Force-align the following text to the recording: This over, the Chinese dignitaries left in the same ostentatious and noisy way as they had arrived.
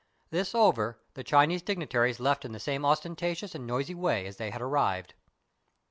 This 0.31 0.55
over, 0.55 0.97
the 1.13 1.23
Chinese 1.23 1.61
dignitaries 1.61 2.19
left 2.19 2.43
in 2.43 2.53
the 2.53 2.59
same 2.59 2.83
ostentatious 2.85 3.53
and 3.53 3.67
noisy 3.67 3.93
way 3.93 4.25
as 4.25 4.37
they 4.37 4.49
had 4.49 4.59
arrived. 4.59 5.13